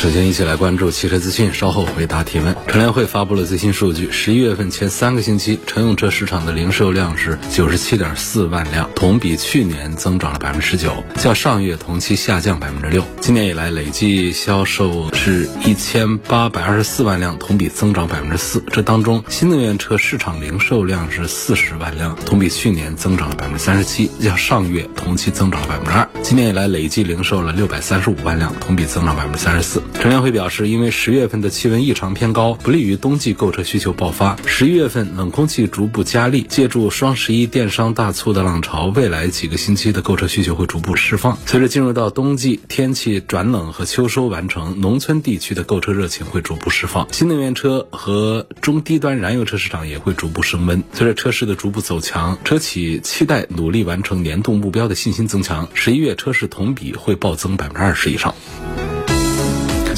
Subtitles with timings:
[0.00, 2.56] 首先一起来关注汽车资讯，稍后回答提问。
[2.66, 13.04] 乘联会发布了最新数据，十一月份前三个星期，乘用车市场的零售量是九十七点四万辆，同比去年增长了百分之十九，较上月同期下降百分之六。
[13.20, 18.64] 今年以来累计销售是一千八百二十四万辆，同比增长百分之四。
[18.72, 26.08] 这当中，新能源车市场零售量是四十万辆，同比去年增长了百分之三十七，较上月同期增长了百分之二。
[26.22, 29.82] 今年以来累计零售了六百三十五万辆，同比增长百分之三十四。
[29.94, 34.36] 乘联会表示，因为十月份的气温异常偏高，不利于冬季购车需求爆发。
[34.46, 41.38] 十一月份冷空气逐步加力，借助双十一电商大促的浪潮，未来几个星期的购车需求会逐步释放。
[41.44, 50.84] 随着进入到冬季，天气转冷和秋收完成，农村地区的购车热情会逐步释放，新能源车和中低端燃油车市场也会逐步升温。
[50.92, 55.68] 随着车市的逐步走强，车企期待努力完成年度目标的信心增强。
[55.74, 58.34] 十一月车市同比会暴增百分之二十以上。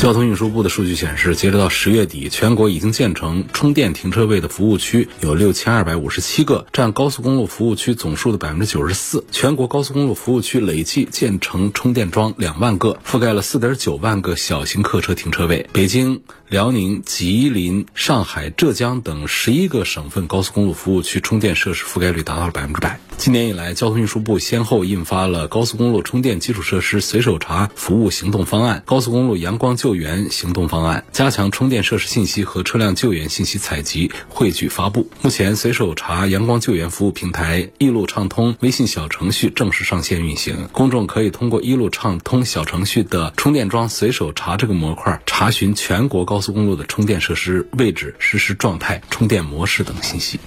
[0.02, 9.24] 交通运输部的数据显示，截止到十月底，全国已经建成充电停车位的服务区有六千二百五十七个，占高速公路服务区总数的百分之九十四。
[9.30, 15.68] 全国高速公路服务区累计建成充电桩两万个，覆盖了四点九万个小型客车停车位。
[15.72, 16.22] 北京、
[16.52, 23.00] 辽宁、吉林、上海、浙江等十一个省份高速公路服务区充电设施覆盖率达到了百分之百。
[23.16, 35.08] 今年以来，交通运输部先后印发了《高速公路充电基础设施随手查服务行动方案》、《高速公路阳光救援行动方案》，加强充电设施信息和车辆救援信息采集、汇聚、发布。
[35.22, 50.38] 目前，随手查阳光救援服务平台“一路畅通”微信小程序正式上线运行，公众可以通过“一路畅通”小程序的充电桩随手查这个模块，查询全国高速公路的充电设施位置、实时状态、充电模式等信息。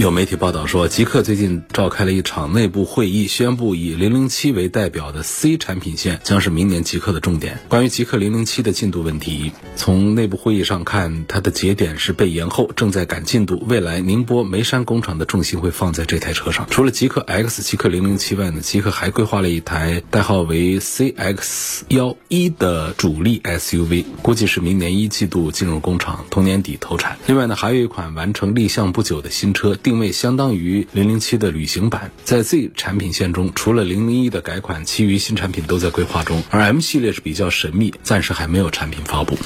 [0.00, 7.58] 有媒体报道说，极客最近召开了一场内部会议，宣布以零零七为代表的 C 产品线将是明年极客的重点。
[7.68, 13.62] 关于极客零零七的进度问题，从内部会议上看，它的节点是被延后，正在赶进度。
[13.68, 16.66] 未来宁波眉山工厂的重心会放在这台车上。
[16.70, 27.18] 除了极客 X、极客零零七外呢，极客还规划了一台代号为 CX 幺一的主力 SUV，估计是明年一季度进入工厂，同年底投产。
[27.26, 29.76] 另外呢，还有一款完成立项不久的新车。
[29.90, 36.40] 定位相当于零零七的旅行版，在 Z 产品线中，除了零零一的改款，其余新产品都在规划中。
[36.48, 39.36] 而 M 系列是比较神秘，暂时还没有产品发布。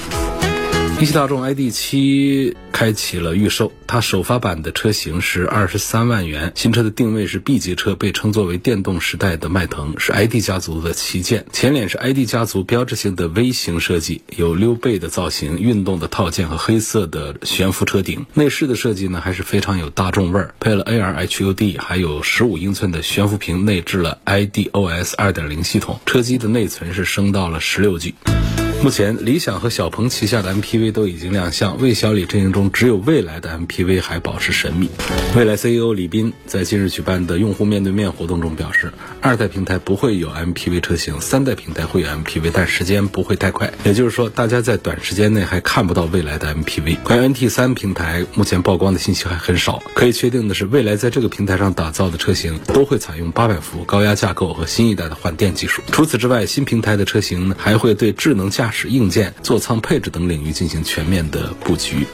[0.97, 6.53] 一汽大众 ID 七开启了预售，它首发版的车型是二十三万元。
[6.55, 11.45] 新车的定位是 B 级车，被称作为电动时代的迈腾，是 ID 家族的旗舰。
[11.51, 18.25] 前脸是 ID 家族标志性的 V 型设计，有溜背的造型、运动的套件和黑色的悬浮车顶。
[18.33, 25.99] 内饰的设计呢，还是非常有大众味儿，配了 AR HUD，还有十五英寸的悬浮屏，内置了 iDOS 二点零系统。
[26.05, 28.15] 车机的内存是升到了十六 G。
[28.83, 34.87] 目前，理想和小鹏旗下的 MPV 都已经亮相，魏小李阵营中只有蔚来的 MPV 还保持神秘。
[35.33, 43.73] 蔚来 CEO 李斌在近日举办的用户面对面活动中表示，二代平台不会有 MPV 车型，三代平台会有 MPV，但时间不会太快。
[43.85, 46.97] 也就是说，大家在短时间内还看不到未来的 MPV。
[47.03, 49.81] 关于 NT 三平台，目前曝光的信息还很少。
[49.95, 55.81] 可以确定的是，未来在这个平台上打造的车型都会采用八百伏高压架构和新一代的换电技术。
[55.91, 58.89] 除此之外，新平台的车型还会对智能驾驾驶。
[58.89, 62.07] 硬件、座舱配置等领域进行全面的布局。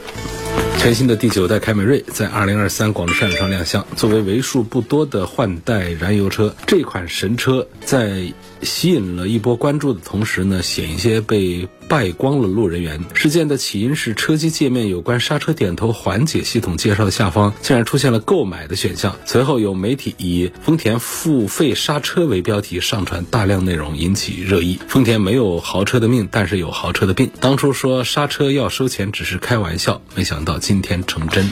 [0.80, 13.04] 全新的第九代凯美瑞在二零二三广州车展上亮相，作为为数不多的换代燃油车，这款神车在吸引了一波关注的同时呢，险些被败光了路人缘。
[13.14, 24.80] 事件的起因是车机界面有关刹车点头缓解系统介绍的下方竟然出现了购买的选项，随后有媒体以“丰田付费刹车”为标题上传大量内容，引起热议。
[24.88, 27.30] 丰田没有豪车的命，但是有豪车的病。
[27.40, 31.50] 当初说刹车要收钱只是开玩笑，没想到今天成真。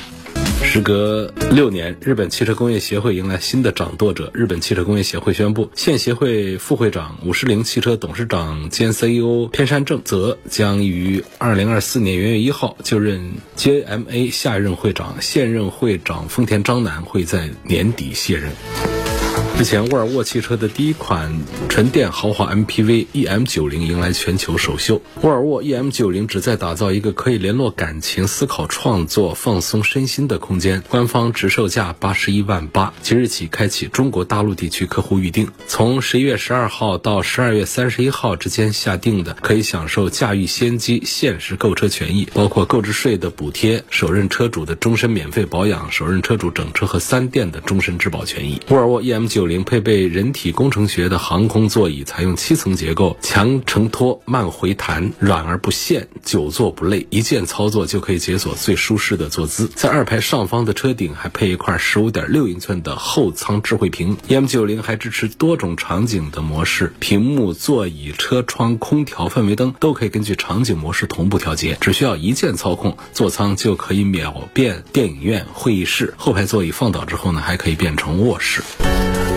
[0.64, 4.30] 时隔六年，日本汽车工业协会迎来新的掌舵者。
[4.36, 18.52] 日本汽车工业协会宣布，现协会副会长五十铃汽车董事长兼 CEO 偏山正则将于二零二四年元月一号就任 JMA 下任会长，现任会长丰田章男会在年底卸任。
[19.60, 25.02] 之前，沃尔沃汽车的第一款纯电豪华 MPV EM90 迎来全球首秀。
[25.22, 30.82] 沃尔沃 EM90 旨在打造一个可以联络感情、思考创作、放松身心的空间。
[30.88, 35.50] 官方直售价八十一万八，即日起开启中国大陆地区客户预定。
[35.68, 48.62] 从十一月十二号到十二月三十一号之间下定的，可以享受驾驭先机、限时购车权益，包括购置税的补贴、首任车主的终身免费保养、首任车主整车和三电的终身质保权益。
[48.70, 59.68] 沃尔沃 EM90 零配备人体工程学的航空座椅，采用七层结构，强承托、慢回弹，软而不陷，久坐不累，一键操作就可以解锁最舒适的坐姿。
[59.76, 64.16] 在二排上方的车顶还配一块十五点六英寸的后舱智慧屏。
[64.30, 76.14] M 九零还支持多种场景的模式，屏幕、座椅、车窗、空调、氛围灯都可以根据场景模式同步调节，只需要一键操控，座舱就可以秒变电影院、会议室。
[76.18, 78.62] 后排座椅放倒之后呢，还可以变成卧室。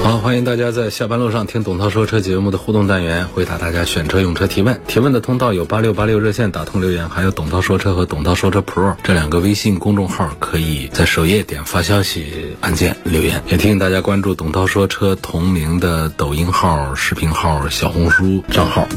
[0.03, 4.81] 好，欢迎大家在下班路上听董涛说车节目的互动单元，回答大家选车用车提问。
[4.89, 13.41] 提问的通道有八六八六热线打通留言，还有董涛说车和董涛说车 Pro 这两个微信公众号，可以在首页点发消息按键留言。
[13.47, 18.89] 也提醒大家关注董涛说车同名的抖音号、视频号、小红书账号。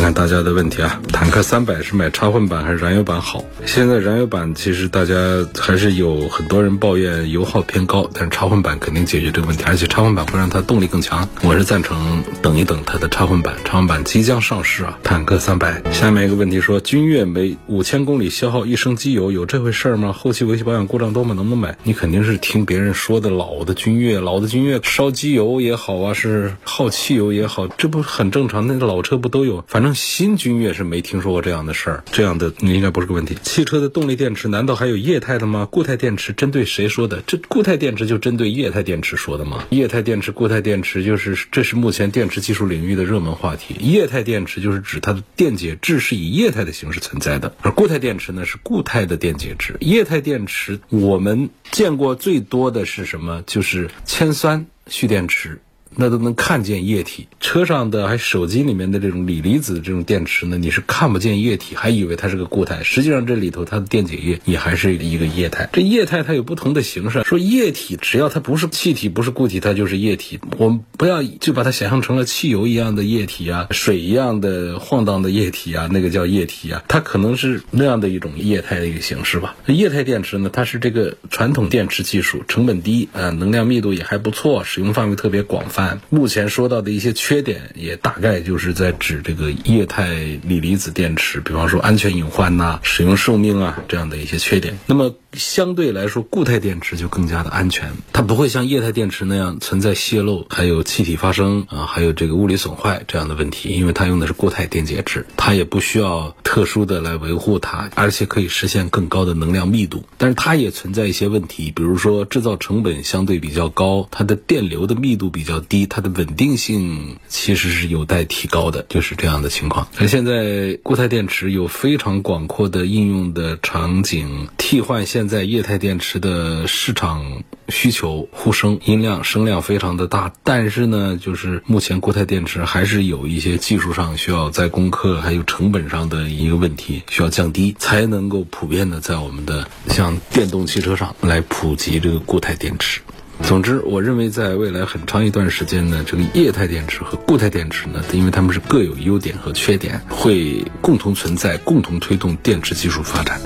[0.00, 3.44] 看看大家的问题啊，坦克三百是买插混版还是燃油版好？
[3.66, 5.14] 现在燃油版其实大家
[5.58, 11.28] 还是有很多人抱怨油耗偏高，但是插混版肯定解决这个问题，而且插混版会让它动力更强。
[11.42, 14.98] 我是赞成等一等它的插混版，插混版即将上市啊。
[15.02, 20.14] 坦克三百，下面一个问题说，君越每五千公里消耗一升机油，有这回事吗？
[20.14, 21.34] 后期维修保养故障多吗？
[21.34, 21.76] 能不能买？
[21.82, 28.66] 你肯定是听别人说的老的君越，老的君越烧机油也好啊，是耗汽油也好，这不很正常？
[28.66, 29.62] 那个老车不都有？
[29.68, 33.36] 反正新君越是没听说过这样的事儿，这样的应该不是个问题。
[33.42, 35.66] 汽车的动力电池难道还有液态的吗？
[35.70, 37.22] 固态电池针对谁说的？
[37.26, 39.64] 这固态电池就针对液态电池说的吗？
[39.70, 43.74] 液态电池、固态电池就是这是目前电池技术领域的热门话题。
[43.80, 49.76] 液态电池就是指它的电解质是以液态的形式存在的，而固态电池呢是固态的电解质。
[49.80, 53.42] 液态电池我们见过最多的是什么？
[53.46, 55.60] 就是铅酸蓄电池。
[55.96, 65.68] 那都能看见液体，车上的还手机里面的这种锂离子这种电池呢，你是看不见液体，还以为它是个固态，实际上这里头它的电解液也还是一个液态。
[65.72, 70.38] 这液态它有不同的形式，说液体只要它不是气体不是固体，它就是液体。
[70.58, 79.56] 我们不要就把它想象成了汽油一样的液体啊，水一样的晃荡的液体啊，那个叫液体啊，它可能是那样的一种液态的一个形式吧。
[79.66, 85.79] 液态电池呢，它是这个传统电池技术，成本低，呃，能量密度也还不错， 使用范围特别广泛。
[86.08, 90.08] 目前说到的一些缺点，也大概就是在指这个液态
[90.44, 94.78] 锂离子电池，比方说安全隐患呐、使用寿命啊这样的一些缺点。
[94.86, 110.04] 那么相对来说，固态电池就更加的安全，它不会像液态电池那样存在泄漏、还有气体发生啊、还有这个物理损坏这样的问题，因为它用的是固态电解质，它也不需要特殊的来维护它，而且可以实现更高的能量密度。
[110.18, 119.86] 但是它也存在一些问题，比如说制造成本相对比较高，它的电流的密度比较低，它的稳定性其实是有待提高的，就是这样的情况。
[119.98, 130.32] 而现在固态电池有非常广阔的应用的场景，替换现现在液态电池的市场需求呼声音量声量非常的大。
[130.42, 143.02] 但是呢，就是目前固态电池还是有一些技术上需要在攻克，还有成本上的一个问题需要降低，才能够普遍的在我们的像电动汽车上来普及这个固态电池。
[143.42, 153.38] 总之，我认为在未来很长一段时间呢，这个液态电池和固态电池呢，因为它们是各有优点和缺点，会共同存在，共同推动电池技术发展。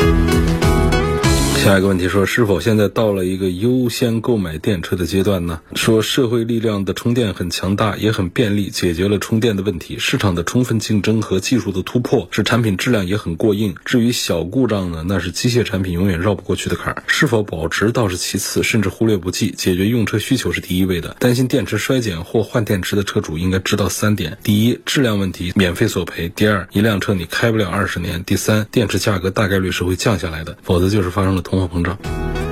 [1.56, 5.62] 下一个问题说，是否现在到了一个优先购买电车的阶段呢？
[5.74, 9.98] 说社会力量的充电很强大，也很便利，解决了充电的问题。
[9.98, 13.74] 市场的充分竞争和技术的突破，使产品质量也很过硬。
[13.86, 17.02] 至于小故障呢，那是机械产品永远绕不过去的坎儿。
[17.06, 19.50] 是否保值倒是其次，甚至忽略不计。
[19.56, 21.16] 解决用车需求是第一位的。
[21.18, 32.43] 担心电池衰减或换电池的车主应该知道三点：第一，质量问题免费索赔；第二，一辆车你开不了二十年；第三，电池价格大概率是会降下来的，否则就是发生了通货膨胀。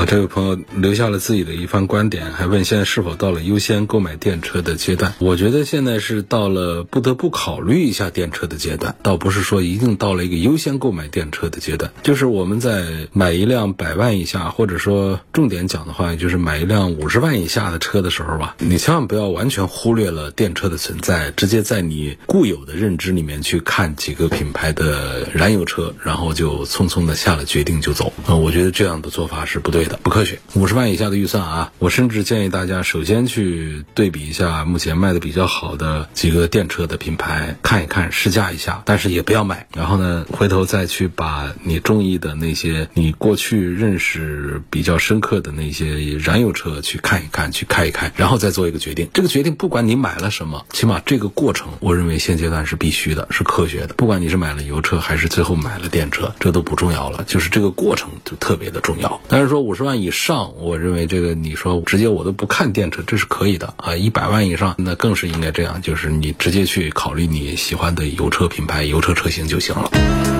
[0.00, 5.12] 啊，这位朋友留下了自己的一番观点，还问现在是否到了优先购买电车的阶段？
[5.18, 11.92] 我觉得现在是到了不得不考虑一下电车的阶段，倒不是说一定到了一个优先购买电车的阶段。
[12.02, 28.10] 就是我们在买一辆百万以下，或者说重点讲的话，就是买一辆五十万以下的车的时候吧，你千万不要完全忽略了电车的存在，直接在你固有的认知里面去看几个品牌的燃油车，然后就匆匆的下了决定就走。
[28.24, 30.38] 啊，我觉得这样的做法是不对不科学。
[30.54, 39.66] 五十万以下的预算啊，我甚至建议大家首先去对比一下目前卖的比较好的几个电车的品牌，看一看试驾一下，但是也不要买。
[39.74, 49.08] 然后呢，回头再去把你中意的那些你过去认识比较深刻的那些燃油车去看一看，去开一开，然后再做一个决定。
[49.12, 53.94] 这个决定不管你买了什么，起码这个过程，我认为现阶段是必须的，是科学的。
[53.94, 59.20] 不管你是买了油车还是最后买了电车，这都不重要了，就是这个过程就特别的重要。
[59.28, 63.94] 但是说五十万以上，我认为这个你说直接我都不看电车，这是可以的啊。
[63.94, 70.39] 一百万以上，那更是应该这样，就是你直接去考虑你喜欢的油车品牌、油车车型就行了。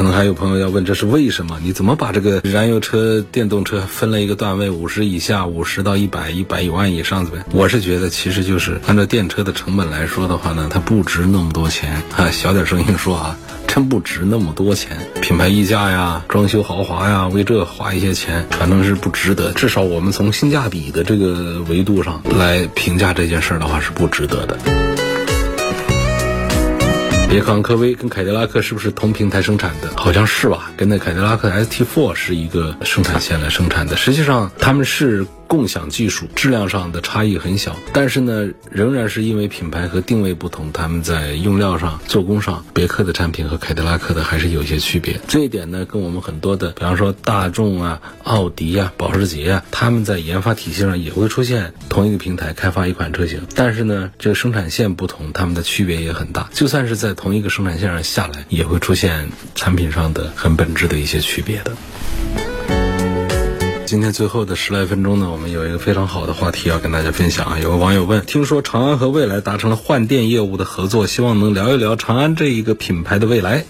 [0.00, 1.58] 可能还有朋友要问，这是为什么？
[1.62, 7.44] 你怎么把这个燃油车、电动车分了一个段位，五十以下、五十到一百、一百一万以上的呗？
[7.52, 12.30] 我是觉得，其实就是按照电车的成本来说的话呢，它不值那么多钱啊。
[12.30, 13.36] 小点声音说啊，
[13.68, 14.96] 真不值那么多钱。
[15.20, 19.52] 品牌溢价呀，装修豪华呀，为这花一些钱，反正是不值得。
[19.52, 24.56] 至少我们从性价比的这个维度上来评价这件事儿的话，是不值得的。
[27.30, 29.88] 别克昂科威跟凯迪拉克是不是同平台生产的？
[29.96, 33.96] 好像是吧，跟那凯迪拉克 ST4 是一个生产线来生产的。
[33.96, 35.24] 实际上他们是。
[35.50, 45.20] 共享技术，质量上的差异很小，但是呢，仍然是因为品牌和定位不同，他们在用料上、做工上，别克的产品和凯迪拉克的还是有一些区别。
[45.26, 56.48] 这一点呢，跟我们很多的，比方说大众啊、奥迪啊、保时捷啊，他们在研发体系上也会出现同一个平台开发一款车型，但是呢，这个生产线不同，他们的区别也很大。
[56.52, 61.72] 就算是在同一个生产线上下来，也会出现产品上的很本质的一些区别的。
[63.90, 67.58] 今天最后的十来分钟呢，我们有一个非常好的话题要跟大家分享啊。
[67.58, 73.64] 有个网友问，听说长安和蔚来达成了换电业务的合作，希望能聊一聊长安这一个品牌的未来。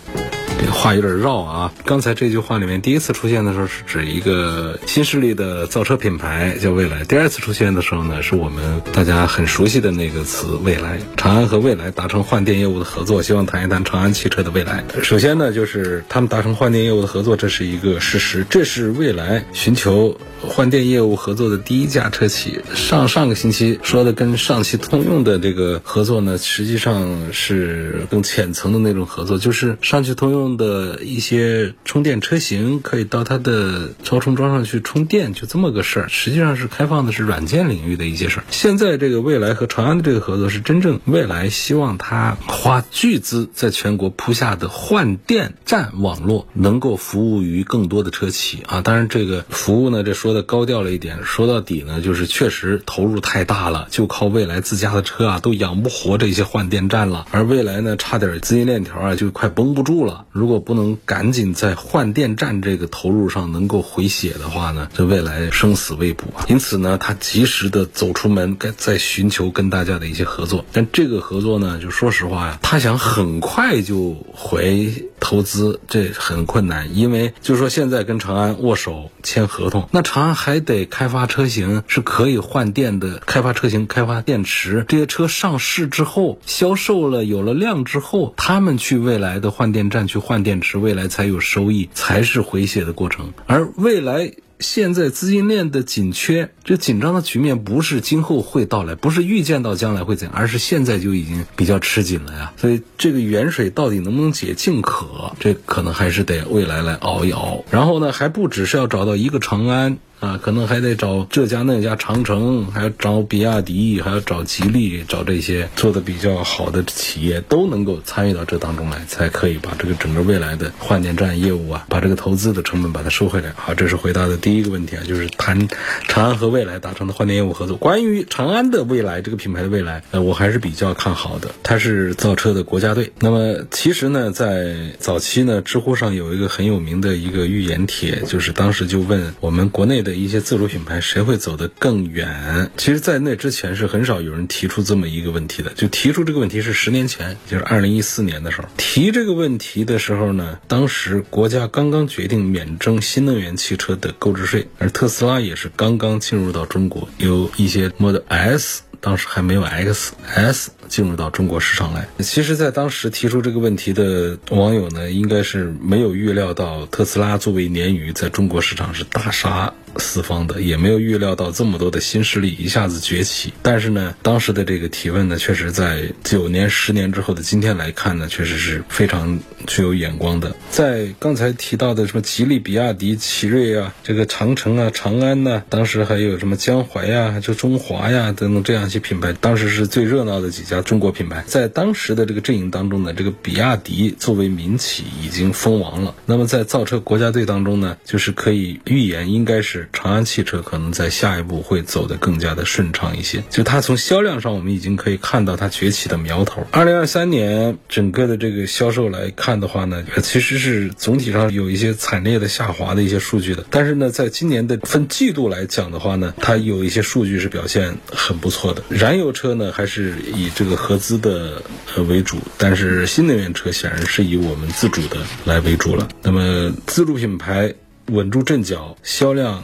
[0.61, 1.73] 这话有点绕啊！
[1.87, 10.99] 刚才这句话里面第一次出现的时候是指一个新势力的造车品牌叫蔚来，第二次出现的时候呢，是我们大家很熟悉的那个词蔚来。
[11.17, 14.85] 长安和蔚来达成换电业务的合作，希望谈一谈长安汽车的未来。
[15.03, 22.61] 首先呢，就是他们达成换电业务的合作，这是一个事实，这是蔚来寻求换电业务合作的第一家车企。
[22.75, 30.50] 上上个星期说的跟上汽通用的这个合作呢，实际上是更浅层的那种合作，就是上汽通用。
[30.57, 36.09] 的一些充电车型可以到它的超充桩上去充电，就这么个事儿。
[36.09, 38.45] 实际上是开放的是软件领域的一些事儿。
[38.51, 48.81] 现在这个未来和长安的这个合作是真正未来希望它花巨资在全国铺下的换电站网络，能够服务于更多的车企啊。
[48.81, 51.19] 当然这个服务呢，这说的高调了一点。
[51.25, 57.27] 说到底呢，就是确实投入太大了，就靠未来自家的车啊，都养不活这些换电站了。
[57.31, 60.27] 而未来呢，差点资金链条啊，就快绷不住了。
[60.41, 66.47] 如果不能赶紧在换电站这个投入上能够回血的话呢，这未来生死未卜啊。
[66.49, 70.65] 因此呢，他及时的走出门，该在寻求跟大家的一些合作。
[70.73, 76.97] 但这个合作呢，就说实话呀，他想很快就回投资，这很困难。
[76.97, 90.19] 因为就说现在跟长安握手签合同，那长安还得开发车型是可以换电的，开发车型、开发电池，这些车上市之后销售了，有了量之后，他们去未来的换电站去。
[90.30, 93.33] 换换电池，未来才有收益，才是回血的过程。
[93.49, 102.53] 而未来现在资金链的紧缺，这紧张的局面不是今后会到来，不是预见到将来会怎样，而是现在就已经比较吃紧了呀。
[102.57, 107.65] 所以这个远水到底能不能解近渴，这可能还是得未来来熬一熬。
[107.69, 109.99] 然后呢，还不只是要找到一个长安。
[110.21, 123.51] 啊，可能还得找这家那家长城，还要找比亚迪，还要找吉利，找这些做的比较好的企业都能够参与到这当中来，才可以把这个整个未来的换电站业务啊，把这个投资的成本把它收回来。
[123.57, 125.69] 好，这是回答的第一个问题啊，就是谈
[126.07, 127.79] 长安和未来达成的换电业务合作。
[127.79, 131.51] 关于长安的未来，这个品牌的未来，呃，我还是比较看好的。
[131.63, 133.11] 它是造车的国家队。
[133.21, 140.10] 那么其实呢，在早期呢，知乎上有一个很有名的一个预言帖，就是当时就问我们国内的。
[140.11, 142.69] 的一些自主品牌谁会走得更远？
[142.77, 145.73] 其实，在那之前是很少有人提出这么一个问题的。
[145.75, 158.83] 就提出这个问题是十年前，就是二零一四年的时候提这个问题的时候呢，当时国家刚刚决定免征新能源汽车的购置税，而特斯拉也是刚刚进入到中国，有一些 Model S。
[159.03, 162.07] 当时还没有 X S 进入到中国市场来。
[162.19, 173.53] 其实，在当时提出这个问题的网友呢，应该是没有预料到特斯拉作为鲶鱼在中国市场是大杀四方的，也没有预料到这么多的新势力一下子崛起。
[173.63, 180.55] 但是呢，当时的这个提问呢，确实在九年、十年之后的今天来看呢，确实是非常具有眼光的。
[180.71, 191.45] 在刚才提到的什么吉利、比亚迪、奇瑞啊，这个长城啊、长安呐，当时还有什么江淮呀、就中华呀等等这样一些品牌，当时是最热闹的几家中国品牌。
[191.47, 196.15] 在当时的这个阵营当中呢，这个比亚迪作为民企已经封王了。
[196.27, 203.43] 那么在造车国家队当中呢，就是可以预言，应该是长安汽车可能在下一步会走得更加的顺畅一些。
[203.51, 206.67] 就它从销量上，我们已经可以看到它崛起的苗头。
[206.71, 213.65] 二零二三年整个的这个销售来看的话呢，其实是总体上有一些惨烈的下滑的一些数据的。
[213.71, 218.83] 但是呢，在今年的分季度来讲的话呢，它有一些数据是表现很不错的。
[218.89, 221.63] 燃油车呢，还是以这个合资的
[222.09, 226.09] 为主，但是新能源车显然是以我们自主的来为主了。
[226.23, 227.75] 那么自主品牌
[228.11, 229.63] 稳住阵脚，销量。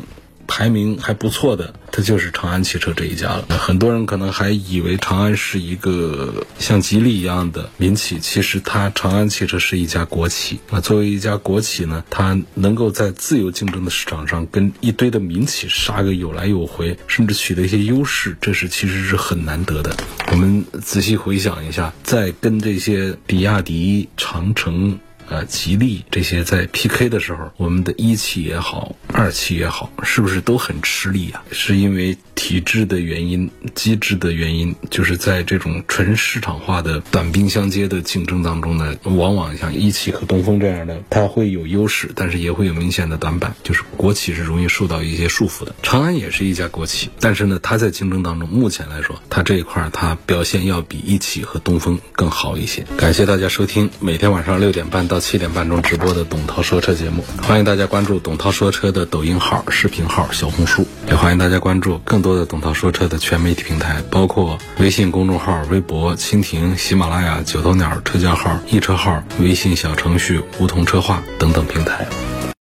[0.49, 3.45] 排名还不错的，它就是长安汽车这一家了。
[3.49, 10.61] 很多人可能还以为长安是一个像吉利一样的民企，其实它长安汽车是一家国企。
[10.71, 19.97] 那作为一家国企呢，它能够在自由竞争的市场上跟一堆的民企杀个有来有回，甚至取得一些优势，这是其实是很难得的。
[20.31, 25.01] 我们仔细回想一下，在跟这些比亚迪、长城。
[25.29, 31.43] 呃，吉利这些在 PK 的时候，我们的一汽也好，二汽也好，是不是都很吃力啊？
[31.51, 45.75] 是因为体制的原因、机制的原因，就是在这种纯市场化的短兵相接的竞争当中呢，往往像一汽和东风这样的，它会有优势，但是也会有明显的短板，就是国企是容易受到一些束缚的。
[45.83, 52.87] 长安也是一家国企，但是呢，它在竞争当中，目前来说，它这一块它表现要比一汽和东风更好一些。
[52.97, 55.16] 感谢大家收听，每天晚上六点半到。
[55.17, 72.07] 到七点半钟直播的董涛说车节目，欢迎大家关注董涛说车的抖音号、视频号、小红书，也欢迎大家关注更多的董涛说车的全媒体平台，包括微信公众号、微博、蜻蜓、喜马拉雅、九头鸟车架号、易车号、微信小程序梧桐车话等等平台。